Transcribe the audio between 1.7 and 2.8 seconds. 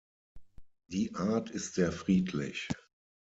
sehr friedlich.